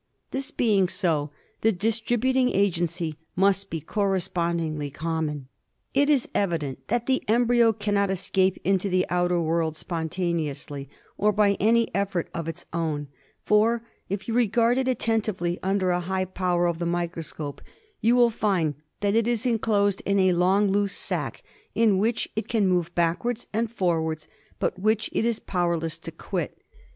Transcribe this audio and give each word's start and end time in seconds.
This 0.31 0.49
being 0.49 0.87
so, 0.87 1.29
the 1.61 1.71
distributing 1.71 2.49
agency 2.55 3.17
must 3.35 3.69
be 3.69 3.79
correspondingly 3.81 4.89
common. 4.89 5.47
It 5.93 6.09
is 6.09 6.27
evident 6.33 6.87
that 6.87 7.05
the 7.05 7.21
embryo 7.27 7.71
cannot 7.71 8.09
escape 8.09 8.57
into 8.63 8.89
the 8.89 9.05
outer 9.09 9.39
world 9.39 9.77
spontaneously, 9.77 10.89
or 11.19 11.31
by 11.31 11.51
any 11.59 11.93
effort 11.93 12.31
of 12.33 12.47
its 12.47 12.65
own; 12.73 13.09
for, 13.45 13.83
if 14.09 14.27
you 14.27 14.33
regard 14.33 14.79
it 14.79 14.87
attentively 14.87 15.59
under 15.61 15.91
a 15.91 15.99
high 15.99 16.25
power 16.25 16.65
of 16.65 16.79
the 16.79 16.87
microscope, 16.87 17.61
you 17.99 18.15
will 18.15 18.31
find 18.31 18.73
that 19.01 19.13
it 19.13 19.27
is 19.27 19.45
enclosed 19.45 20.01
in 20.03 20.17
a 20.17 20.33
long 20.33 20.67
loose 20.67 20.93
sac 20.97 21.43
in 21.75 21.99
which 21.99 22.27
it 22.35 22.47
can 22.47 22.67
move 22.67 22.89
backwards 22.95 23.45
and 23.53 23.69
forwards, 23.71 24.27
but 24.57 24.79
which 24.79 25.11
it 25.13 25.25
is 25.25 25.37
powerless 25.39 25.99
to 25.99 26.09
quit. 26.11 26.57